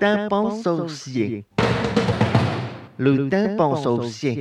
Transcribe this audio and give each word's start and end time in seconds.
tympan 0.00 0.50
saucier. 0.50 1.44
Le 2.98 3.28
tympan 3.28 3.76
saucier. 3.76 4.40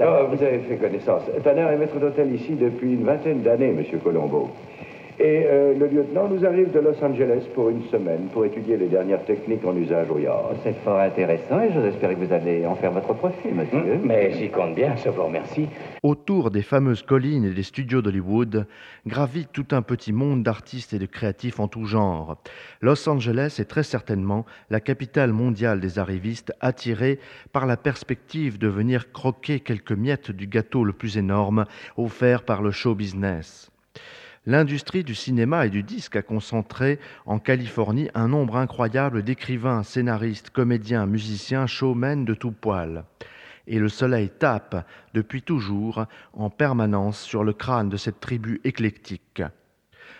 Ah, 0.00 0.24
vous 0.28 0.42
avez 0.42 0.58
fait 0.60 0.76
connaissance. 0.76 1.22
Tanner 1.42 1.62
est 1.62 1.76
maître 1.76 1.98
d'hôtel 1.98 2.34
ici 2.34 2.52
depuis 2.60 2.92
une 2.94 3.04
vingtaine 3.04 3.42
d'années, 3.42 3.72
Monsieur 3.72 3.98
Colombo. 3.98 4.50
Et 5.20 5.44
euh, 5.46 5.74
le 5.78 5.86
lieutenant 5.86 6.28
nous 6.28 6.44
arrive 6.44 6.72
de 6.72 6.80
Los 6.80 7.02
Angeles 7.02 7.44
pour 7.54 7.68
une 7.68 7.84
semaine 7.84 8.28
pour 8.32 8.44
étudier 8.44 8.76
les 8.76 8.88
dernières 8.88 9.24
techniques 9.24 9.64
en 9.64 9.76
usage 9.76 10.10
au 10.10 10.18
yacht. 10.18 10.56
C'est 10.64 10.76
fort 10.82 10.98
intéressant 10.98 11.60
et 11.60 11.70
j'espère 11.72 12.10
que 12.10 12.24
vous 12.24 12.32
allez 12.32 12.66
en 12.66 12.74
faire 12.74 12.90
votre 12.90 13.14
profit, 13.14 13.52
monsieur. 13.52 13.78
Hum, 13.78 14.00
Mais 14.04 14.32
j'y 14.32 14.50
compte 14.50 14.74
bien, 14.74 14.96
je 14.96 15.08
vous 15.10 15.22
remercie. 15.22 15.68
Autour 16.02 16.50
des 16.50 16.62
fameuses 16.62 17.02
collines 17.02 17.44
et 17.44 17.52
des 17.52 17.62
studios 17.62 18.02
d'Hollywood 18.02 18.66
gravite 19.06 19.50
tout 19.52 19.68
un 19.70 19.82
petit 19.82 20.12
monde 20.12 20.42
d'artistes 20.42 20.94
et 20.94 20.98
de 20.98 21.06
créatifs 21.06 21.60
en 21.60 21.68
tout 21.68 21.84
genre. 21.84 22.36
Los 22.80 23.08
Angeles 23.08 23.56
est 23.60 23.66
très 23.66 23.84
certainement 23.84 24.44
la 24.68 24.80
capitale 24.80 25.32
mondiale 25.32 25.78
des 25.78 26.00
arrivistes 26.00 26.52
attirés 26.60 27.20
par 27.52 27.66
la 27.66 27.76
perspective 27.76 28.58
de 28.58 28.66
venir 28.66 29.12
croquer 29.12 29.60
quelques 29.60 29.92
miettes 29.92 30.32
du 30.32 30.48
gâteau 30.48 30.82
le 30.82 30.92
plus 30.92 31.18
énorme 31.18 31.66
offert 31.96 32.42
par 32.42 32.62
le 32.62 32.72
show 32.72 32.96
business. 32.96 33.70
L'industrie 34.46 35.04
du 35.04 35.14
cinéma 35.14 35.64
et 35.64 35.70
du 35.70 35.82
disque 35.82 36.16
a 36.16 36.22
concentré 36.22 36.98
en 37.24 37.38
Californie 37.38 38.10
un 38.14 38.28
nombre 38.28 38.56
incroyable 38.56 39.22
d'écrivains, 39.22 39.82
scénaristes, 39.82 40.50
comédiens, 40.50 41.06
musiciens, 41.06 41.66
showmen 41.66 42.26
de 42.26 42.34
tout 42.34 42.52
poil. 42.52 43.04
Et 43.66 43.78
le 43.78 43.88
soleil 43.88 44.28
tape 44.28 44.86
depuis 45.14 45.40
toujours 45.40 46.04
en 46.34 46.50
permanence 46.50 47.22
sur 47.22 47.42
le 47.42 47.54
crâne 47.54 47.88
de 47.88 47.96
cette 47.96 48.20
tribu 48.20 48.60
éclectique. 48.64 49.42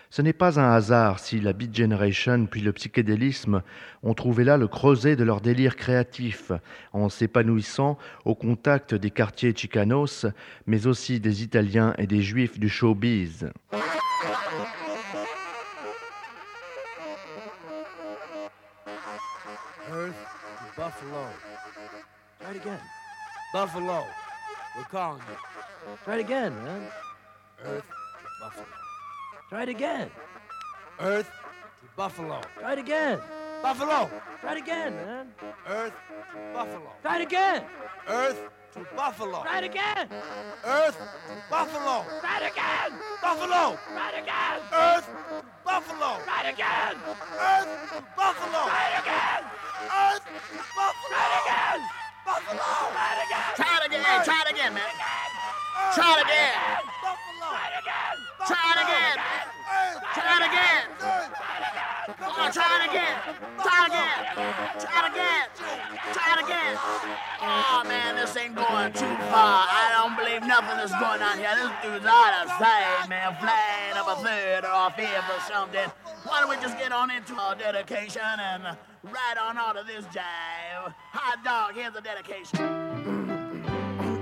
Ce 0.09 0.23
n'est 0.23 0.33
pas 0.33 0.59
un 0.59 0.71
hasard 0.71 1.19
si 1.19 1.39
la 1.39 1.53
Beat 1.53 1.75
Generation 1.75 2.47
puis 2.47 2.61
le 2.61 2.73
psychédélisme 2.73 3.61
ont 4.01 4.15
trouvé 4.15 4.43
là 4.43 4.57
le 4.57 4.67
creuset 4.67 5.15
de 5.15 5.23
leur 5.23 5.41
délire 5.41 5.75
créatif, 5.75 6.51
en 6.93 7.09
s'épanouissant 7.09 7.99
au 8.23 8.33
contact 8.33 8.95
des 8.95 9.11
quartiers 9.11 9.53
chicanos, 9.55 10.25
mais 10.65 10.87
aussi 10.87 11.19
des 11.19 11.43
Italiens 11.43 11.93
et 11.99 12.07
des 12.07 12.23
Juifs 12.23 12.59
du 12.59 12.69
showbiz. 12.69 13.51
Try 22.39 22.51
it 22.51 22.55
again. 22.57 22.79
Buffalo. 23.53 24.05
We're 24.75 24.83
calling 24.83 25.21
you. 25.29 25.97
Try 26.03 26.15
it 26.15 26.19
again, 26.21 26.63
man. 26.63 26.87
Earth 27.63 27.83
to 27.83 28.27
Buffalo. 28.41 28.65
Try 29.49 29.63
it 29.63 29.69
again. 29.69 30.11
Earth 30.99 31.29
to 31.81 31.87
Buffalo. 31.95 32.41
Try 32.59 32.73
it 32.73 32.79
again. 32.79 33.19
Buffalo. 33.61 34.09
Try 34.41 34.51
it 34.53 34.57
again, 34.59 34.95
man. 34.95 35.27
Earth 35.67 35.93
to 36.33 36.53
Buffalo. 36.53 36.91
Try 37.01 37.15
it 37.17 37.21
again. 37.23 37.63
Earth 38.07 38.39
to 38.73 38.85
Buffalo. 38.95 39.41
Try 39.43 39.57
it 39.59 39.63
again. 39.63 40.09
Earth 40.65 40.97
to 40.97 41.35
Buffalo. 41.49 42.05
Try 42.21 42.37
it 42.37 42.51
again. 42.51 42.99
Buffalo. 43.21 43.77
Try 43.87 44.09
it 44.09 44.23
again. 44.23 44.61
Earth 44.73 45.07
to 45.29 45.54
Buffalo. 45.65 46.21
Try 46.23 46.45
it 46.45 46.53
again. 46.53 46.93
Earth 47.01 47.89
to 47.89 47.97
Buffalo. 48.15 48.69
Try 48.69 48.85
it 48.85 49.01
again. 49.01 49.41
Earth 49.89 50.21
to 50.21 50.61
Buffalo. 50.77 51.09
Try 51.09 51.25
it 51.25 51.41
again. 51.41 51.79
Buffalo. 52.21 52.69
Try 52.93 53.09
it 53.17 53.25
again. 53.25 53.49
Try 53.57 53.73
it 53.81 53.85
again. 53.89 54.23
Try 54.23 54.41
it 54.45 54.49
again, 54.53 54.71
man. 54.77 54.93
Try 55.97 56.11
it 56.13 56.21
again. 56.21 56.53
Buffalo. 57.01 57.49
Try 57.49 57.65
it 57.65 57.81
again. 57.81 58.15
Try 58.45 58.69
it 58.69 58.81
again. 58.85 59.17
Try 60.13 60.37
it 60.37 60.45
again. 60.45 60.85
Come 62.13 62.33
on, 62.37 62.51
try 62.53 62.69
it 62.77 62.85
again. 62.85 63.15
Try 63.57 63.77
it 63.81 63.89
again. 63.89 64.21
Try 64.77 64.97
it 65.01 65.11
again. 65.11 65.64
Try 66.15 66.31
it 66.31 66.45
again. 66.45 66.79
Oh 67.43 67.83
man, 67.83 68.15
this 68.15 68.37
ain't 68.37 68.55
going 68.55 68.93
too 68.93 69.15
far. 69.27 69.67
I 69.67 69.91
don't 69.99 70.15
believe 70.15 70.47
nothing 70.47 70.79
is 70.79 70.91
going 70.91 71.21
on 71.21 71.37
here. 71.37 71.51
This 71.59 71.71
dude's 71.83 72.05
out 72.07 72.31
of 72.39 72.47
sight, 72.55 73.09
man. 73.09 73.35
Flying 73.35 73.99
up 73.99 74.07
a 74.07 74.23
third 74.23 74.63
or 74.63 74.71
off 74.71 74.95
here 74.95 75.21
for 75.27 75.41
something. 75.51 75.91
Why 76.23 76.39
don't 76.39 76.49
we 76.49 76.55
just 76.63 76.77
get 76.77 76.93
on 76.93 77.11
into 77.11 77.35
our 77.35 77.53
dedication 77.53 78.21
and 78.23 78.63
ride 79.03 79.37
on 79.43 79.57
out 79.57 79.75
of 79.75 79.87
this 79.87 80.05
jive? 80.05 80.93
Hot 81.11 81.43
dog, 81.43 81.75
here's 81.75 81.91
the 81.91 81.99
dedication. 81.99 82.59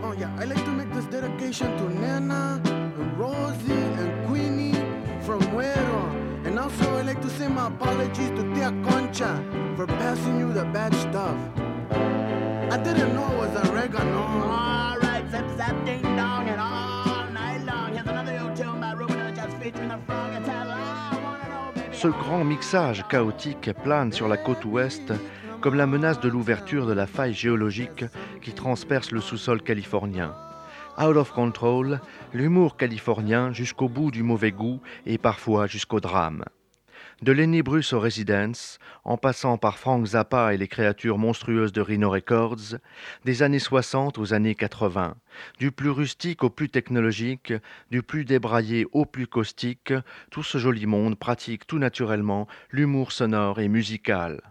Oh 0.02 0.16
yeah, 0.18 0.36
I 0.40 0.46
like 0.46 0.66
to 0.66 0.72
make 0.72 0.92
this 0.94 1.06
dedication 1.06 1.78
to 1.78 1.90
Nana, 1.94 2.60
and 2.66 3.20
Rosie, 3.20 3.72
and 3.72 4.28
Queenie 4.28 4.74
from 5.22 5.42
Muero. 5.54 6.10
And 6.48 6.58
also 6.58 6.98
I 6.98 7.04
like 7.04 7.22
to 7.22 7.30
say 7.30 7.48
my 7.48 7.68
apologies 7.68 8.32
to 8.32 8.54
Tia 8.56 8.72
Concha 8.84 9.44
for 9.76 9.86
passing 9.86 10.40
you 10.40 10.52
the 10.52 10.66
bad 10.66 10.94
stuff. 10.96 11.38
I 12.74 12.78
didn't 12.78 13.14
know 13.14 13.30
it 13.44 13.52
was 13.54 13.70
oregano. 13.70 14.18
All 14.18 14.98
right, 14.98 15.24
zap 15.30 15.46
zap 15.58 15.86
ding 15.86 16.02
dong 16.02 16.50
and 16.50 16.60
all 16.60 17.30
night 17.32 17.64
long. 17.68 17.94
Here's 17.94 18.08
another 18.08 18.40
old 18.40 18.56
tune 18.56 18.80
by 18.82 18.94
Ruben 18.94 19.20
and 19.20 19.36
just 19.36 19.56
featuring 19.58 19.90
the 19.90 20.00
frog 20.08 20.34
and 20.34 20.44
tell 20.44 20.72
I 20.72 21.20
wanna 21.24 21.50
know, 21.50 21.72
baby. 21.76 21.96
Ce 21.96 22.08
grand 22.08 22.44
mixage 22.44 23.08
chaotique 23.08 23.72
plane 23.84 24.12
sur 24.12 24.28
la 24.28 24.38
côte 24.38 24.66
ouest 24.66 25.14
comme 25.62 25.76
la 25.76 25.86
menace 25.86 26.20
de 26.20 26.28
l'ouverture 26.28 26.88
de 26.88 26.94
la 26.94 27.06
faille 27.06 27.36
géologique 27.36 28.06
qui 28.42 28.54
transperce 28.54 29.12
le 29.12 29.22
sous-sol 29.22 29.62
californien. 29.62 30.34
Out 31.00 31.16
of 31.16 31.32
control, 31.32 32.00
l'humour 32.34 32.76
californien 32.76 33.54
jusqu'au 33.54 33.88
bout 33.88 34.10
du 34.10 34.24
mauvais 34.24 34.52
goût 34.52 34.82
et 35.06 35.20
parfois 35.20 35.68
jusqu'au 35.68 36.00
drame. 36.00 36.44
De 37.24 37.32
Lenny 37.32 37.62
Bruce 37.62 37.94
aux 37.94 38.02
Residence, 38.02 38.80
en 39.06 39.16
passant 39.16 39.58
par 39.58 39.78
Frank 39.78 40.06
Zappa 40.06 40.54
et 40.54 40.58
les 40.58 40.68
créatures 40.68 41.18
monstrueuses 41.18 41.72
de 41.72 41.80
Rhino 41.80 42.10
Records, 42.10 42.76
des 43.24 43.44
années 43.44 43.60
60 43.60 44.18
aux 44.18 44.34
années 44.34 44.56
80, 44.56 45.16
du 45.58 45.72
plus 45.72 45.90
rustique 45.90 46.44
au 46.44 46.50
plus 46.50 46.68
technologique, 46.68 47.54
du 47.92 48.04
plus 48.04 48.26
débraillé 48.26 48.88
au 48.92 49.06
plus 49.06 49.26
caustique, 49.26 49.94
tout 50.32 50.44
ce 50.44 50.58
joli 50.58 50.86
monde 50.86 51.18
pratique 51.18 51.66
tout 51.66 51.80
naturellement 51.80 52.46
l'humour 52.72 53.14
sonore 53.14 53.62
et 53.62 53.70
musical. 53.70 54.42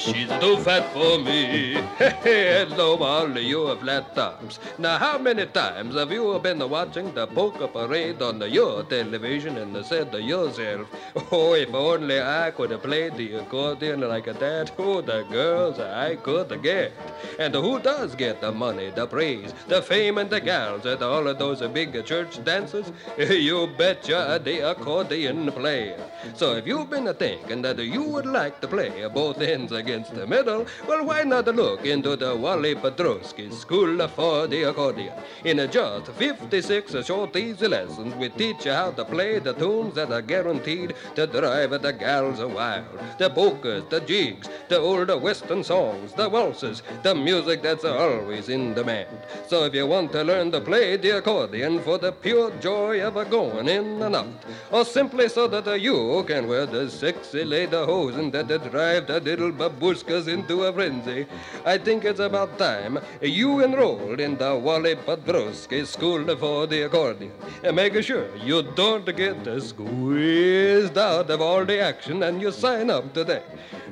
She's 0.00 0.28
too 0.40 0.56
fat 0.58 0.92
for 0.92 1.18
me. 1.18 1.74
Hello, 1.98 2.96
all 2.96 3.26
of 3.26 3.36
you 3.36 3.76
flat 3.76 4.14
tops. 4.14 4.58
Now, 4.78 4.96
how 4.98 5.18
many 5.18 5.46
times 5.46 5.94
have 5.94 6.10
you 6.10 6.38
been 6.38 6.68
watching 6.68 7.12
the 7.14 7.26
poker 7.26 7.68
parade 7.68 8.22
on 8.22 8.40
your 8.50 8.82
television 8.84 9.58
and 9.58 9.84
said 9.84 10.10
to 10.12 10.22
yourself, 10.22 10.88
Oh, 11.30 11.54
if 11.54 11.74
only 11.74 12.20
I 12.20 12.50
could 12.50 12.70
played 12.82 13.16
the 13.16 13.34
accordion 13.34 14.00
like 14.00 14.24
that, 14.38 14.72
oh, 14.78 15.00
the 15.02 15.22
girls 15.30 15.78
I 15.78 16.16
could 16.16 16.62
get. 16.62 16.92
And 17.38 17.54
who 17.54 17.78
does 17.78 18.14
get 18.14 18.40
the 18.40 18.52
money, 18.52 18.90
the 18.90 19.06
praise, 19.06 19.52
the 19.68 19.82
fame, 19.82 20.18
and 20.18 20.30
the 20.30 20.40
gals 20.40 20.86
at 20.86 21.02
all 21.02 21.28
of 21.28 21.38
those 21.38 21.60
big 21.68 22.04
church 22.04 22.42
dances? 22.44 22.92
You 23.50 23.66
betcha 23.66 24.40
the 24.42 24.70
accordion 24.70 25.50
player. 25.52 25.98
So 26.34 26.54
if 26.56 26.66
you've 26.66 26.90
been 26.90 27.12
thinking 27.14 27.62
that 27.62 27.78
you 27.78 28.02
would 28.02 28.26
like 28.26 28.60
to 28.60 28.68
play 28.68 29.06
both 29.12 29.40
ends 29.40 29.72
against 29.90 30.14
the 30.14 30.26
middle, 30.26 30.64
well, 30.86 31.04
why 31.04 31.24
not 31.24 31.46
look 31.46 31.84
into 31.84 32.14
the 32.14 32.34
Wally 32.36 32.74
Pedrowski 32.76 33.52
School 33.52 34.06
for 34.08 34.46
the 34.46 34.62
Accordion? 34.62 35.12
In 35.44 35.58
just 35.70 36.12
56 36.12 37.04
short, 37.04 37.34
easy 37.34 37.66
lessons, 37.66 38.14
we 38.14 38.28
teach 38.28 38.66
you 38.66 38.72
how 38.72 38.92
to 38.92 39.04
play 39.04 39.40
the 39.40 39.52
tunes 39.52 39.94
that 39.94 40.12
are 40.12 40.22
guaranteed 40.22 40.94
to 41.16 41.26
drive 41.26 41.70
the 41.82 41.92
gals 41.92 42.38
wild. 42.40 43.00
The 43.18 43.30
polkas, 43.30 43.84
the 43.90 44.00
jigs, 44.00 44.48
the 44.68 44.78
old 44.78 45.10
western 45.20 45.64
songs, 45.64 46.12
the 46.12 46.28
waltzes, 46.28 46.82
the 47.02 47.14
music 47.14 47.62
that's 47.62 47.84
always 47.84 48.48
in 48.48 48.74
demand. 48.74 49.08
So 49.48 49.64
if 49.64 49.74
you 49.74 49.86
want 49.86 50.12
to 50.12 50.22
learn 50.22 50.52
to 50.52 50.60
play 50.60 50.96
the 50.98 51.18
accordion 51.18 51.80
for 51.80 51.98
the 51.98 52.12
pure 52.12 52.52
joy 52.60 53.04
of 53.04 53.16
a 53.16 53.24
going 53.24 53.68
in 53.68 54.00
and 54.02 54.14
out, 54.14 54.44
or 54.70 54.84
simply 54.84 55.28
so 55.28 55.48
that 55.48 55.80
you 55.80 56.24
can 56.28 56.46
wear 56.46 56.66
the 56.66 56.88
sexy 56.88 57.44
leder 57.44 57.84
hosen 57.84 58.30
that 58.30 58.46
drive 58.70 59.08
the 59.08 59.20
little 59.20 59.50
babushkas 59.80 60.28
into 60.28 60.64
a 60.64 60.72
frenzy, 60.72 61.26
I 61.64 61.78
think 61.78 62.04
it's 62.04 62.20
about 62.20 62.58
time 62.58 62.98
you 63.20 63.64
enrolled 63.64 64.20
in 64.20 64.36
the 64.36 64.56
Wally 64.56 64.96
Podrowski 64.96 65.86
School 65.86 66.24
for 66.36 66.66
the 66.66 66.82
Accordion. 66.82 67.32
And 67.64 67.76
make 67.76 68.00
sure 68.02 68.26
you 68.36 68.62
don't 68.62 69.04
get 69.16 69.62
squeezed 69.62 70.98
out 70.98 71.30
of 71.30 71.40
all 71.40 71.64
the 71.64 71.80
action 71.80 72.22
and 72.22 72.40
you 72.40 72.52
sign 72.52 72.90
up 72.90 73.12
today. 73.14 73.42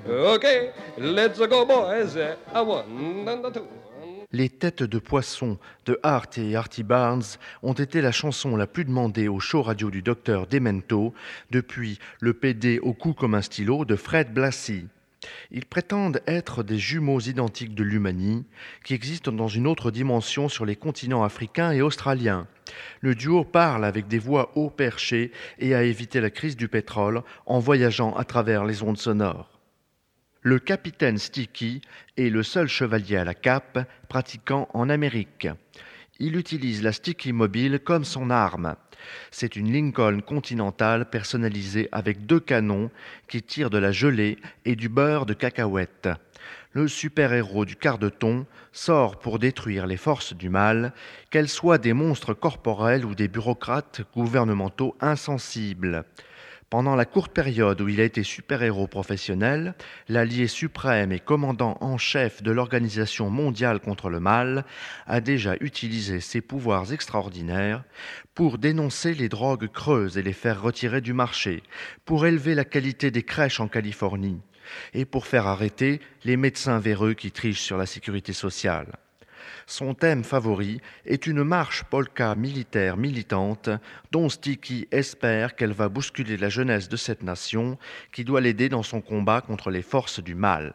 Okay, 0.06 0.73
let's 0.99 1.38
go, 1.38 1.64
boys. 1.64 2.17
A 2.17 2.37
one 2.64 3.29
and 3.29 3.46
a 3.46 3.50
two. 3.50 3.67
Les 4.31 4.50
têtes 4.50 4.82
de 4.82 4.99
poisson 4.99 5.56
de 5.87 5.99
Hart 6.02 6.37
et 6.37 6.55
Artie 6.55 6.82
Barnes 6.82 7.23
ont 7.62 7.73
été 7.73 8.02
la 8.02 8.12
chanson 8.12 8.56
la 8.56 8.67
plus 8.67 8.84
demandée 8.84 9.26
au 9.26 9.41
show 9.41 9.62
radio 9.62 9.91
du 9.91 10.02
docteur 10.02 10.46
Demento 10.46 11.14
depuis 11.50 11.99
le 12.20 12.34
PD 12.34 12.79
au 12.79 12.93
cou 12.93 13.14
comme 13.14 13.34
un 13.34 13.41
stylo 13.41 13.87
de 13.87 13.96
Fred 13.96 14.34
Blassie. 14.34 14.84
Ils 15.50 15.66
prétendent 15.66 16.22
être 16.26 16.62
des 16.62 16.78
jumeaux 16.78 17.20
identiques 17.20 17.75
de 17.75 17.82
l'Humanie 17.82 18.44
qui 18.84 18.94
existent 18.94 19.32
dans 19.32 19.48
une 19.48 19.66
autre 19.66 19.90
dimension 19.90 20.48
sur 20.48 20.64
les 20.64 20.76
continents 20.76 21.25
africains 21.25 21.72
et 21.72 21.82
australiens. 21.82 22.46
Le 23.00 23.14
duo 23.14 23.44
parle 23.44 23.84
avec 23.84 24.08
des 24.08 24.19
voix 24.19 24.52
haut 24.54 24.70
perchées 24.70 25.32
et 25.58 25.75
a 25.75 25.82
évité 25.82 26.20
la 26.20 26.30
crise 26.30 26.56
du 26.56 26.69
pétrole 26.69 27.22
en 27.46 27.58
voyageant 27.58 28.14
à 28.14 28.25
travers 28.25 28.64
les 28.64 28.82
ondes 28.82 28.98
sonores. 28.98 29.58
Le 30.42 30.58
capitaine 30.58 31.19
Sticky 31.19 31.82
est 32.16 32.31
le 32.31 32.42
seul 32.42 32.69
chevalier 32.69 33.16
à 33.16 33.24
la 33.24 33.34
cape 33.34 33.81
pratiquant 34.08 34.69
en 34.72 34.88
Amérique. 34.88 35.48
Il 36.20 36.35
utilise 36.35 36.82
la 36.82 36.93
Sticky 36.93 37.32
Mobile 37.32 37.79
comme 37.79 38.05
son 38.05 38.31
arme. 38.31 38.75
C'est 39.31 39.55
une 39.55 39.73
Lincoln 39.73 40.20
Continental 40.20 41.09
personnalisée 41.09 41.88
avec 41.93 42.26
deux 42.26 42.41
canons 42.41 42.91
qui 43.29 43.41
tirent 43.41 43.70
de 43.70 43.79
la 43.79 43.93
gelée 43.93 44.37
et 44.65 44.75
du 44.75 44.88
beurre 44.88 45.26
de 45.26 45.35
cacahuète. 45.35 46.09
Le 46.73 46.88
super-héros 46.88 47.65
du 47.65 47.76
quart 47.76 47.99
de 47.99 48.09
ton 48.09 48.47
sort 48.73 49.20
pour 49.20 49.38
détruire 49.38 49.87
les 49.87 49.97
forces 49.97 50.35
du 50.35 50.49
mal, 50.49 50.93
qu'elles 51.31 51.49
soient 51.49 51.79
des 51.79 51.93
monstres 51.93 52.35
corporels 52.35 53.05
ou 53.05 53.15
des 53.15 53.29
bureaucrates 53.29 54.00
gouvernementaux 54.12 54.97
insensibles. 55.00 56.05
Pendant 56.70 56.97
la 56.97 57.06
courte 57.06 57.32
période 57.32 57.81
où 57.81 57.88
il 57.88 57.99
a 57.99 58.05
été 58.05 58.23
super-héros 58.23 58.88
professionnel, 58.88 59.75
l'allié 60.06 60.47
suprême 60.47 61.12
et 61.12 61.19
commandant 61.19 61.79
en 61.81 61.97
chef 61.97 62.43
de 62.43 62.50
l'Organisation 62.50 63.31
mondiale 63.31 63.81
contre 63.81 64.11
le 64.11 64.20
mal 64.20 64.67
a 65.06 65.23
déjà 65.23 65.55
utilisé 65.61 66.20
ses 66.20 66.43
pouvoirs 66.43 66.93
extraordinaires 66.93 67.85
pour 68.35 68.59
dénoncer 68.59 69.15
les 69.15 69.31
drogues 69.31 69.69
creuses 69.69 70.19
et 70.19 70.23
les 70.23 70.35
faire 70.35 70.61
retirer 70.61 71.00
du 71.00 71.15
marché, 71.15 71.62
pour 72.05 72.26
élever 72.26 72.55
la 72.55 72.67
qualité 72.67 73.11
des 73.11 73.23
crèches 73.23 73.61
en 73.61 73.69
Californie 73.69 74.43
et 74.93 75.06
pour 75.06 75.26
faire 75.26 75.47
arrêter 75.47 76.03
les 76.25 76.37
médecins 76.37 76.81
véreux 76.81 77.15
qui 77.15 77.32
trichent 77.32 77.62
sur 77.62 77.79
la 77.79 77.87
sécurité 77.87 78.35
sociale. 78.35 78.93
Son 79.67 79.94
thème 79.94 80.25
favori 80.25 80.81
est 81.05 81.26
une 81.26 81.44
marche 81.44 81.85
polka 81.85 82.35
militaire 82.35 82.96
militante 82.96 83.70
dont 84.12 84.29
Sticky 84.29 84.88
espère 84.90 85.56
qu'elle 85.56 85.73
va 85.73 85.88
bousculer 85.88 86.37
la 86.37 86.49
jeunesse 86.49 86.88
de 86.88 86.96
cette 86.96 87.23
nation 87.23 87.79
qui 88.12 88.25
doit 88.25 88.40
l'aider 88.40 88.69
dans 88.69 88.82
son 88.82 89.00
combat 89.00 89.40
contre 89.40 89.70
les 89.70 89.82
forces 89.82 90.20
du 90.20 90.35
mal. 90.35 90.75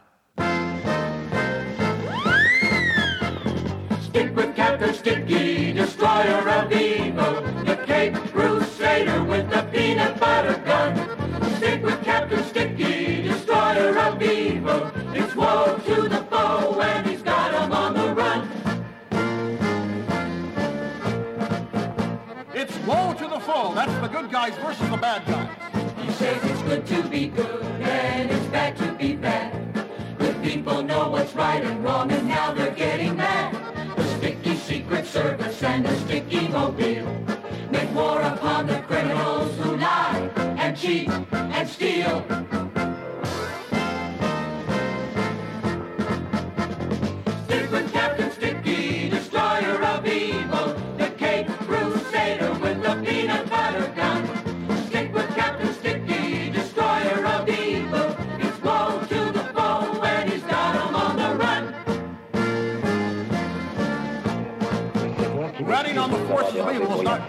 Guys 24.34 24.56
versus 24.56 24.90
the 24.90 24.96
bad 24.96 25.24
guys. 25.26 25.48
He 26.04 26.12
says 26.14 26.42
it's 26.42 26.62
good 26.62 26.84
to 26.88 27.08
be 27.08 27.28
good 27.28 27.62
and 27.82 28.28
it's 28.28 28.46
bad 28.46 28.76
to 28.78 28.92
be 28.94 29.14
bad. 29.14 29.52
Good 30.18 30.42
people 30.42 30.82
know 30.82 31.08
what's 31.10 31.32
right 31.36 31.62
and 31.62 31.84
wrong 31.84 32.10
and 32.10 32.26
now 32.26 32.52
they're 32.52 32.72
getting 32.72 33.16
mad. 33.16 33.54
The 33.96 34.02
sticky 34.16 34.56
secret 34.56 35.06
service 35.06 35.62
and 35.62 35.86
the 35.86 35.94
sticky 35.98 36.48
mobile 36.48 37.06
make 37.70 37.94
war 37.94 38.22
upon 38.22 38.66
the 38.66 38.80
criminals 38.88 39.56
who 39.58 39.76
lie 39.76 40.28
and 40.58 40.76
cheat 40.76 41.08
and 41.08 41.68
steal. 41.68 42.73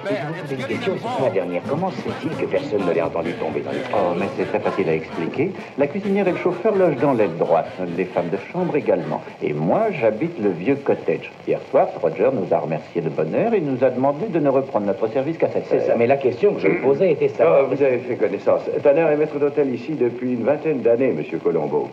It's 0.10 0.52
Une 0.52 0.66
question, 0.68 0.94
c'est 1.18 1.24
la 1.24 1.30
dernière. 1.30 1.62
Comment 1.70 1.90
se 1.92 1.96
fait-il 2.02 2.30
que 2.38 2.46
personne 2.46 2.86
ne 2.86 2.92
l'ait 2.94 3.02
entendu 3.02 3.34
tomber 3.34 3.62
dans 3.62 3.72
les 3.72 3.78
Oh, 3.94 4.14
mais 4.18 4.26
c'est 4.38 4.46
très 4.46 4.60
facile 4.60 4.90
à 4.90 4.94
expliquer. 4.94 5.52
La 5.78 5.88
cuisinière 5.88 6.28
et 6.28 6.32
le 6.32 6.38
chauffeur 6.38 6.76
logent 6.76 6.98
dans 7.02 7.14
l'aile 7.14 7.36
droite, 7.38 7.70
les 7.98 8.06
femmes 8.06 8.30
de 8.30 8.38
chambre 8.52 8.76
également. 8.76 9.22
Et 9.42 9.54
moi, 9.54 9.88
j'habite 9.92 10.40
le 10.40 10.50
vieux 10.50 10.76
cottage. 10.76 11.32
Hier 11.48 11.60
soir, 11.72 11.88
Roger 12.02 12.30
nous 12.34 12.54
a 12.54 12.60
remercié 12.60 13.02
de 13.02 13.10
bonne 13.10 13.34
heure 13.36 13.54
et 13.54 13.62
nous 13.62 13.84
a 13.84 13.90
demandé 13.90 14.28
de 14.28 14.40
ne 14.40 14.50
reprendre 14.50 14.86
notre 14.88 15.08
service 15.10 15.38
qu'à 15.38 15.50
7 15.50 15.64
C'est 15.70 15.80
ça, 15.82 15.92
heures. 15.92 15.98
mais 15.98 16.08
la 16.08 16.18
question 16.18 16.54
que 16.54 16.62
je 16.62 16.68
me 16.68 16.82
posais 16.82 17.12
était 17.12 17.30
ça. 17.30 17.44
Ah, 17.48 17.62
vous 17.64 17.82
avez 17.82 18.00
fait 18.00 18.16
connaissance. 18.16 18.62
Tanner 18.84 19.02
est 19.12 19.18
maître 19.18 19.38
d'hôtel 19.40 19.74
ici 19.74 19.94
depuis 19.94 20.34
une 20.34 20.44
vingtaine 20.44 20.82
d'années, 20.82 21.12
Monsieur 21.12 21.38
Colombo. 21.40 21.90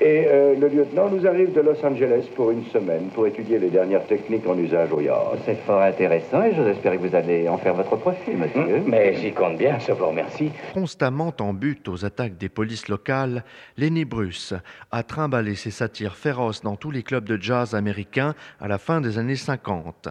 Et 0.00 0.26
euh, 0.26 0.54
le 0.54 0.68
lieutenant 0.68 1.08
nous 1.08 1.26
arrive 1.26 1.52
de 1.52 1.60
Los 1.60 1.84
Angeles 1.84 2.26
pour 2.34 2.50
une 2.50 2.64
semaine 2.66 3.08
pour 3.14 3.26
étudier 3.26 3.58
les 3.58 3.70
dernières 3.70 4.06
techniques 4.06 4.46
en 4.46 4.58
usage 4.58 4.92
au 4.92 5.00
yard. 5.00 5.38
C'est 5.46 5.58
fort 5.64 5.80
intéressant 5.80 6.42
et 6.42 6.54
j'ose 6.54 6.68
espérer 6.68 6.98
que 6.98 7.06
vous 7.06 7.14
allez 7.14 7.48
en 7.48 7.56
faire 7.56 7.74
votre 7.74 7.96
profit, 7.96 8.32
monsieur. 8.32 8.82
Mais 8.86 9.14
j'y 9.14 9.32
compte 9.32 9.56
bien, 9.56 9.78
je 9.78 9.92
vous 9.92 10.06
remercie. 10.06 10.50
Constamment 10.74 11.32
en 11.40 11.54
but 11.54 11.88
aux 11.88 12.04
attaques 12.04 12.36
des 12.36 12.50
polices 12.50 12.88
locales, 12.88 13.42
Lenny 13.78 14.04
Bruce 14.04 14.52
a 14.92 15.02
trimballé 15.02 15.54
ses 15.54 15.70
satires 15.70 16.16
féroces 16.16 16.62
dans 16.62 16.76
tous 16.76 16.90
les 16.90 17.02
clubs 17.02 17.24
de 17.24 17.40
jazz 17.40 17.74
américains 17.74 18.34
à 18.60 18.68
la 18.68 18.78
fin 18.78 19.00
des 19.00 19.18
années 19.18 19.36
50. 19.36 20.08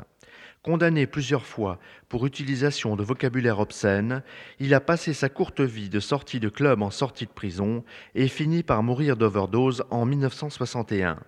Condamné 0.66 1.06
plusieurs 1.06 1.46
fois 1.46 1.78
pour 2.10 2.26
utilisation 2.26 2.96
de 2.96 3.04
vocabulaire 3.04 3.60
obscène, 3.60 4.24
il 4.60 4.74
a 4.74 4.80
passé 4.80 5.14
sa 5.14 5.30
courte 5.30 5.62
vie 5.62 5.90
de 5.90 6.00
sortie 6.00 6.40
de 6.40 6.50
club 6.50 6.82
en 6.82 6.90
sortie 6.90 7.28
de 7.28 7.32
prison 7.32 7.84
et 8.16 8.28
finit 8.28 8.64
par 8.64 8.82
mourir 8.82 9.16
d'overdose 9.16 9.84
en 9.92 10.06
1961. 10.06 11.20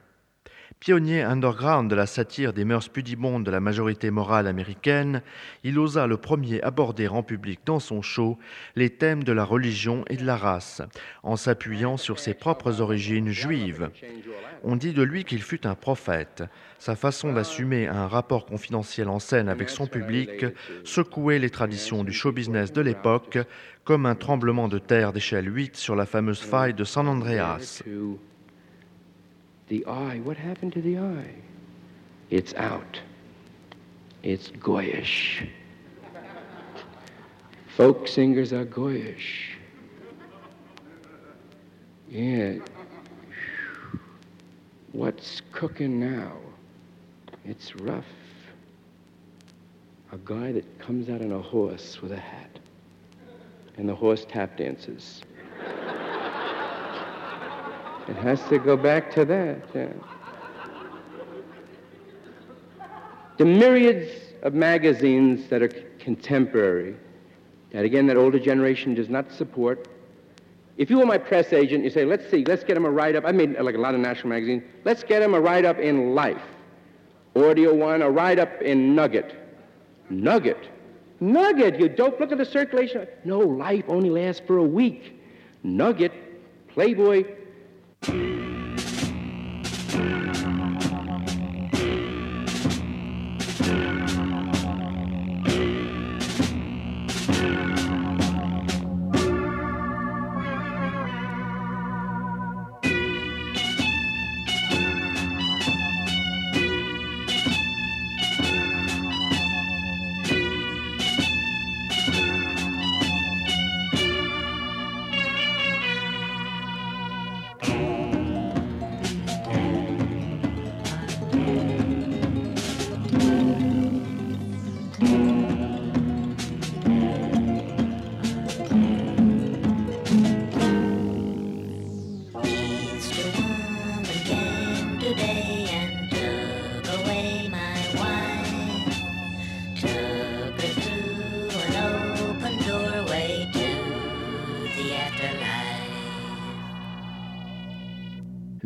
Pionnier 0.80 1.22
underground 1.22 1.88
de 1.88 1.96
la 1.96 2.08
satire 2.08 2.52
des 2.52 2.66
mœurs 2.66 2.88
pudibondes 2.88 3.44
de 3.44 3.52
la 3.52 3.60
majorité 3.60 4.10
morale 4.10 4.48
américaine, 4.48 5.22
il 5.64 5.78
osa 5.78 6.08
le 6.08 6.18
premier 6.18 6.62
aborder 6.64 7.08
en 7.08 7.22
public 7.22 7.60
dans 7.64 7.80
son 7.80 8.02
show 8.02 8.40
les 8.76 8.90
thèmes 8.90 9.24
de 9.24 9.34
la 9.34 9.44
religion 9.44 10.04
et 10.10 10.18
de 10.18 10.26
la 10.26 10.36
race, 10.36 10.82
en 11.22 11.36
s'appuyant 11.36 11.98
sur 11.98 12.18
ses 12.18 12.34
propres 12.34 12.82
origines 12.82 13.30
juives. 13.30 13.90
On 14.64 14.76
dit 14.76 14.94
de 14.94 15.04
lui 15.04 15.24
qu'il 15.24 15.42
fut 15.42 15.66
un 15.68 15.76
prophète. 15.76 16.44
Sa 16.80 16.96
façon 16.96 17.34
d'assumer 17.34 17.88
un 17.88 18.08
rapport 18.08 18.46
confidentiel 18.46 19.10
en 19.10 19.20
scène 19.20 19.50
avec 19.50 19.70
son 19.70 19.88
public 19.88 20.46
secouait 20.84 21.40
les 21.40 21.50
traditions 21.50 22.04
du 22.04 22.14
show 22.14 22.32
business 22.32 22.72
de 22.72 22.82
l'époque 22.82 23.38
comme 23.84 24.06
un 24.06 24.16
tremblement 24.16 24.68
de 24.68 24.80
terre 24.80 25.14
d'échelle 25.14 25.54
8 25.54 25.76
sur 25.76 25.96
la 25.96 26.06
fameuse 26.06 26.42
faille 26.42 26.74
de 26.74 26.84
San 26.84 27.08
Andreas. 27.08 27.84
It's 32.30 32.54
out. 32.56 33.02
Singers 38.06 38.54
are 38.54 38.66
goyish. 38.66 39.58
What's 44.98 45.44
cooking 45.52 46.00
now? 46.00 46.32
It's 47.46 47.76
rough. 47.76 48.04
A 50.12 50.18
guy 50.18 50.52
that 50.54 50.80
comes 50.80 51.08
out 51.08 51.22
on 51.22 51.32
a 51.32 51.40
horse 51.40 52.02
with 52.02 52.12
a 52.12 52.18
hat. 52.18 52.58
And 53.78 53.88
the 53.88 53.94
horse 53.94 54.26
tap 54.28 54.58
dances. 54.58 55.22
It 58.08 58.16
has 58.16 58.42
to 58.48 58.58
go 58.58 58.78
back 58.78 59.14
to 59.16 59.26
that. 59.26 59.68
Yeah. 59.76 59.90
The 63.38 63.46
myriads 63.46 64.10
of 64.42 64.54
magazines 64.54 65.48
that 65.50 65.62
are 65.62 65.68
contemporary, 66.00 66.96
that 67.72 67.84
again, 67.84 68.08
that 68.08 68.16
older 68.16 68.40
generation 68.40 68.96
does 68.96 69.10
not 69.10 69.32
support. 69.32 69.90
If 70.78 70.92
you 70.92 71.00
were 71.00 71.06
my 71.06 71.18
press 71.18 71.54
agent, 71.54 71.84
you 71.84 71.90
say, 71.90 72.06
let's 72.06 72.30
see, 72.30 72.46
let's 72.46 72.64
get 72.64 72.78
him 72.78 72.86
a 72.86 72.92
write 72.92 73.16
up. 73.16 73.26
I 73.26 73.32
made 73.32 73.60
like 73.60 73.76
a 73.76 73.80
lot 73.80 73.96
of 73.96 74.00
national 74.00 74.30
magazines. 74.30 74.64
Let's 74.86 75.04
get 75.04 75.24
him 75.24 75.34
a 75.34 75.42
write 75.42 75.66
up 75.66 75.80
in 75.80 76.14
Life. 76.14 76.42
Audio 77.36 77.74
One, 77.74 78.02
a 78.02 78.10
write 78.10 78.40
up 78.40 78.62
in 78.62 78.96
Nugget. 78.96 79.36
Nugget? 80.10 80.70
Nugget, 81.20 81.80
you 81.80 81.90
dope. 81.90 82.20
Look 82.20 82.32
at 82.32 82.38
the 82.38 82.46
circulation. 82.46 83.08
No, 83.26 83.40
Life 83.40 83.86
only 83.88 84.12
lasts 84.12 84.42
for 84.46 84.58
a 84.58 84.64
week. 84.64 85.20
Nugget, 85.64 86.14
Playboy, 86.70 87.26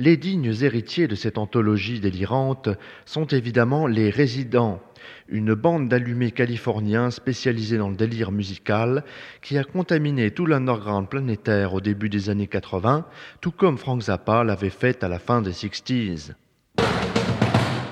Les 0.02 0.18
dignes 0.18 0.52
héritiers 0.64 1.08
de 1.08 1.14
cette 1.14 1.38
anthologie 1.38 2.00
délirante 2.00 2.70
sont 3.06 3.28
évidemment 3.28 3.86
les 3.86 4.10
résidents, 4.10 4.82
une 5.30 5.54
bande 5.54 5.90
d'allumés 5.90 6.32
californiens 6.32 7.12
spécialisés 7.12 7.78
dans 7.78 7.90
le 7.90 7.96
délire 7.96 8.32
musical 8.32 9.04
qui 9.44 9.60
a 9.60 9.64
contaminé 9.64 10.32
tout 10.32 10.48
l'underground 10.48 11.08
planétaire 11.08 11.76
au 11.76 11.82
début 11.82 12.10
des 12.10 12.32
années 12.32 12.48
80, 12.48 13.06
tout 13.42 13.52
comme 13.52 13.78
Frank 13.78 14.02
Zappa 14.02 14.44
l'avait 14.44 14.72
fait 14.72 15.04
à 15.04 15.08
la 15.08 15.20
fin 15.20 15.44
des 15.44 15.52
60s. 15.52 16.32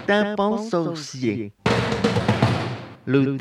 Tympan 0.08 0.58
saucier. 0.58 1.54
Le. 3.06 3.38